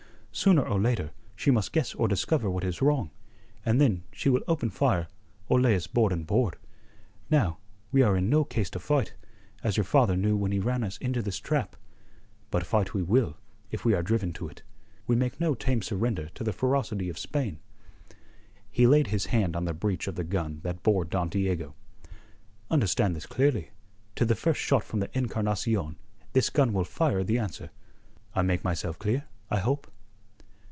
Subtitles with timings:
[0.33, 3.11] Sooner or later, she must guess or discover what is wrong,
[3.65, 5.09] and then she will open fire
[5.49, 6.55] or lay us board and board.
[7.29, 7.57] Now,
[7.91, 9.13] we are in no case to fight,
[9.61, 11.75] as your father knew when he ran us into this trap.
[12.49, 13.35] But fight we will,
[13.71, 14.63] if we are driven to it.
[15.05, 17.59] We make no tame surrender to the ferocity of Spain."
[18.71, 21.75] He laid his hand on the breech of the gun that bore Don Diego.
[22.71, 23.71] "Understand this clearly:
[24.15, 25.97] to the first shot from the Encarnacion
[26.31, 27.69] this gun will fire the answer.
[28.33, 29.87] I make myself clear, I hope?"